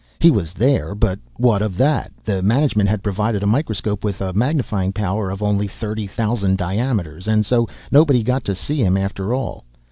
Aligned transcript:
He 0.17 0.31
was 0.31 0.53
there, 0.53 0.95
but 0.95 1.19
what 1.35 1.61
of 1.61 1.77
that? 1.77 2.11
The 2.25 2.41
management 2.41 2.89
had 2.89 3.03
provided 3.03 3.43
a 3.43 3.45
microscope 3.45 4.03
with 4.03 4.19
a 4.19 4.33
magnifying 4.33 4.93
power 4.93 5.29
of 5.29 5.43
only 5.43 5.67
thirty 5.67 6.07
thousand 6.07 6.57
diameters, 6.57 7.27
and 7.27 7.45
so 7.45 7.69
nobody 7.91 8.23
got 8.23 8.43
to 8.45 8.55
see 8.55 8.83
him, 8.83 8.97
after 8.97 9.31
all. 9.31 9.63